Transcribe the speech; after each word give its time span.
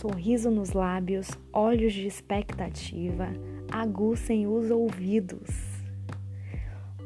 sorriso 0.00 0.50
nos 0.50 0.72
lábios, 0.72 1.28
olhos 1.52 1.92
de 1.92 2.06
expectativa, 2.06 3.28
aguçem 3.70 4.46
os 4.46 4.70
ouvidos. 4.70 5.50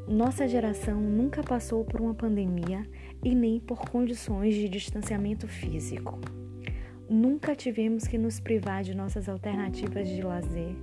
Nossa 0.06 0.46
geração 0.46 1.00
nunca 1.00 1.42
passou 1.42 1.84
por 1.84 2.00
uma 2.00 2.14
pandemia 2.14 2.86
e 3.24 3.34
nem 3.34 3.58
por 3.58 3.80
condições 3.90 4.54
de 4.54 4.68
distanciamento 4.68 5.48
físico. 5.48 6.20
Nunca 7.10 7.56
tivemos 7.56 8.06
que 8.06 8.16
nos 8.16 8.38
privar 8.38 8.84
de 8.84 8.94
nossas 8.94 9.28
alternativas 9.28 10.06
de 10.06 10.22
lazer 10.22 10.76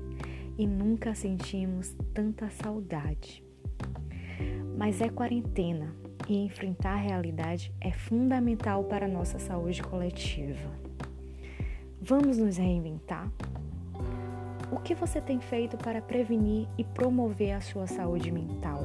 e 0.58 0.68
nunca 0.68 1.16
sentimos 1.16 1.96
tanta 2.14 2.50
saudade. 2.50 3.42
Mas 4.78 5.00
é 5.00 5.08
quarentena 5.08 5.96
e 6.28 6.36
enfrentar 6.44 6.96
a 6.96 7.02
realidade 7.02 7.74
é 7.80 7.94
fundamental 7.94 8.84
para 8.84 9.06
a 9.06 9.10
nossa 9.10 9.40
saúde 9.40 9.82
coletiva. 9.82 10.92
Vamos 12.04 12.40
nos 12.40 12.58
reinventar? 12.58 13.32
O 14.72 14.80
que 14.80 14.96
você 14.96 15.22
tem 15.22 15.40
feito 15.40 15.78
para 15.78 16.02
prevenir 16.02 16.68
e 16.76 16.84
promover 16.84 17.52
a 17.52 17.62
sua 17.62 17.86
saúde 17.86 18.32
mental? 18.32 18.80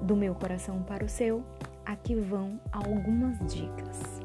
Do 0.00 0.14
meu 0.14 0.32
coração 0.32 0.80
para 0.84 1.04
o 1.04 1.08
seu, 1.08 1.42
aqui 1.84 2.14
vão 2.14 2.60
algumas 2.70 3.36
dicas. 3.52 4.22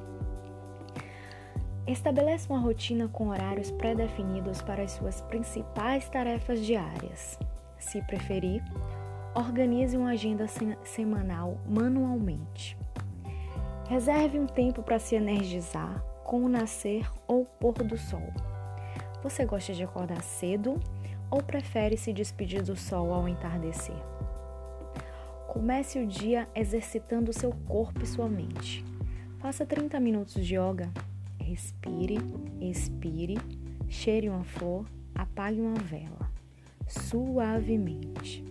Estabeleça 1.88 2.53
uma 2.53 2.62
rotina 2.62 3.07
com 3.07 3.29
horários 3.29 3.71
pré-definidos 3.71 4.62
para 4.62 4.84
as 4.84 4.91
suas 4.91 5.21
principais 5.21 6.07
tarefas 6.09 6.63
diárias. 6.63 7.39
Se 7.79 8.03
preferir, 8.03 8.63
organize 9.34 9.98
uma 9.98 10.12
agenda 10.12 10.45
semanal 10.84 11.57
manualmente. 11.67 12.77
Reserve 13.89 14.39
um 14.39 14.45
tempo 14.45 14.84
para 14.84 14.99
se 14.99 15.15
energizar 15.15 16.05
com 16.27 16.43
o 16.43 16.49
nascer 16.49 17.09
ou 17.25 17.45
pôr 17.45 17.73
do 17.73 17.97
sol. 17.97 18.33
Você 19.23 19.45
gosta 19.45 19.73
de 19.73 19.81
acordar 19.81 20.21
cedo 20.21 20.77
ou 21.31 21.41
prefere 21.41 21.97
se 21.97 22.11
despedir 22.11 22.61
do 22.61 22.75
sol 22.75 23.13
ao 23.13 23.29
entardecer? 23.29 23.95
Comece 25.48 25.98
o 25.98 26.05
dia 26.05 26.48
exercitando 26.53 27.31
seu 27.31 27.51
corpo 27.65 28.03
e 28.03 28.05
sua 28.05 28.27
mente. 28.27 28.85
Faça 29.39 29.65
30 29.65 29.99
minutos 30.01 30.45
de 30.45 30.55
yoga 30.55 30.91
Respire, 31.39 32.17
expire, 32.59 33.37
cheire 33.87 34.27
uma 34.27 34.43
flor, 34.43 34.85
apague 35.15 35.61
uma 35.61 35.79
vela, 35.79 36.29
suavemente. 36.85 38.43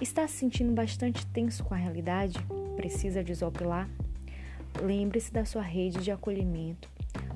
Está 0.00 0.28
se 0.28 0.34
sentindo 0.34 0.72
bastante 0.72 1.26
tenso 1.26 1.64
com 1.64 1.74
a 1.74 1.76
realidade? 1.76 2.38
Precisa 2.76 3.24
desopilar? 3.24 3.88
Lembre-se 4.82 5.32
da 5.32 5.44
sua 5.44 5.62
rede 5.62 6.02
de 6.02 6.10
acolhimento, 6.10 6.88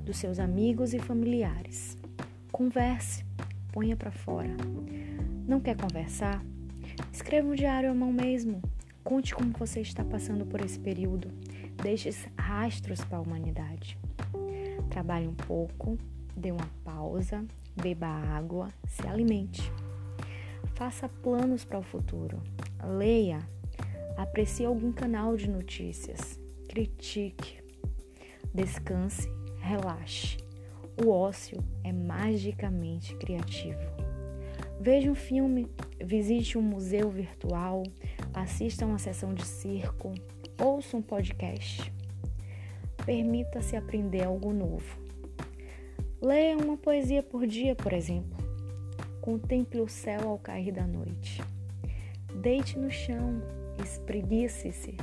dos 0.05 0.19
seus 0.19 0.38
amigos 0.38 0.92
e 0.92 0.98
familiares. 0.98 1.96
Converse, 2.52 3.24
ponha 3.72 3.96
para 3.96 4.10
fora. 4.10 4.55
Não 5.46 5.58
quer 5.58 5.77
conversar? 5.77 6.44
Escreva 7.12 7.48
um 7.48 7.55
diário 7.55 7.91
à 7.91 7.94
mão 7.94 8.12
mesmo. 8.12 8.61
Conte 9.02 9.34
como 9.34 9.52
você 9.52 9.80
está 9.80 10.05
passando 10.05 10.44
por 10.44 10.61
esse 10.61 10.78
período. 10.78 11.28
Deixe 11.83 12.11
rastros 12.38 13.00
para 13.00 13.18
a 13.18 13.20
humanidade. 13.20 13.98
Trabalhe 14.91 15.27
um 15.27 15.34
pouco, 15.34 15.96
dê 16.36 16.52
uma 16.52 16.68
pausa, 16.84 17.44
beba 17.80 18.06
água, 18.06 18.68
se 18.86 19.06
alimente. 19.06 19.72
Faça 20.74 21.08
planos 21.08 21.64
para 21.64 21.78
o 21.78 21.83
futuro. 21.83 22.42
Leia, 22.96 23.38
aprecie 24.16 24.66
algum 24.66 24.92
canal 24.92 25.36
de 25.36 25.48
notícias, 25.48 26.38
critique, 26.70 27.58
descanse, 28.54 29.28
relaxe. 29.58 30.36
O 31.04 31.10
ócio 31.10 31.58
é 31.82 31.92
magicamente 31.92 33.17
criativo. 33.17 33.80
Veja 34.80 35.11
um 35.11 35.17
filme, 35.17 35.67
visite 36.00 36.56
um 36.56 36.62
museu 36.62 37.11
virtual, 37.11 37.83
assista 38.33 38.86
uma 38.86 39.00
sessão 39.00 39.34
de 39.34 39.45
circo, 39.45 40.14
ouça 40.62 40.96
um 40.96 41.02
podcast. 41.02 41.92
Permita-se 43.05 43.74
aprender 43.74 44.22
algo 44.22 44.52
novo. 44.52 44.96
Leia 46.22 46.56
uma 46.56 46.77
poesia 46.77 47.20
por 47.20 47.48
dia, 47.48 47.74
por 47.74 47.92
exemplo. 47.92 48.39
Contemple 49.20 49.80
o 49.80 49.89
céu 49.89 50.28
ao 50.28 50.39
cair 50.39 50.70
da 50.70 50.86
noite. 50.86 51.42
Deite 52.40 52.78
no 52.78 52.92
chão, 52.92 53.42
espreguice-se. 53.83 54.95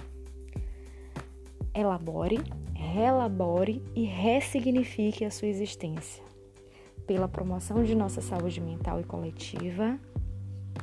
Elabore, 1.77 2.39
relabore 2.73 3.83
e 3.95 4.03
ressignifique 4.03 5.23
a 5.23 5.29
sua 5.29 5.47
existência. 5.47 6.23
Pela 7.05 7.27
promoção 7.27 7.83
de 7.83 7.93
nossa 7.93 8.19
saúde 8.19 8.59
mental 8.59 8.99
e 8.99 9.03
coletiva, 9.03 9.99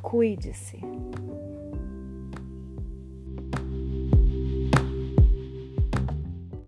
cuide-se. 0.01 0.79